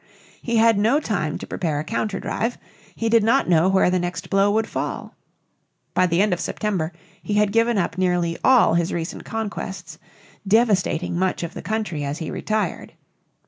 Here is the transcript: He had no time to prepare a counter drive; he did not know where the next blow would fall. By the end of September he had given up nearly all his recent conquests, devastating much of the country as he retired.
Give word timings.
He 0.41 0.57
had 0.57 0.79
no 0.79 0.99
time 0.99 1.37
to 1.37 1.45
prepare 1.45 1.79
a 1.79 1.83
counter 1.83 2.19
drive; 2.19 2.57
he 2.95 3.07
did 3.07 3.23
not 3.23 3.47
know 3.47 3.69
where 3.69 3.91
the 3.91 3.99
next 3.99 4.31
blow 4.31 4.51
would 4.51 4.65
fall. 4.65 5.13
By 5.93 6.07
the 6.07 6.23
end 6.23 6.33
of 6.33 6.39
September 6.39 6.91
he 7.21 7.35
had 7.35 7.51
given 7.51 7.77
up 7.77 7.99
nearly 7.99 8.35
all 8.43 8.73
his 8.73 8.91
recent 8.91 9.25
conquests, 9.25 9.99
devastating 10.47 11.19
much 11.19 11.43
of 11.43 11.53
the 11.53 11.61
country 11.61 12.03
as 12.03 12.17
he 12.17 12.31
retired. 12.31 12.93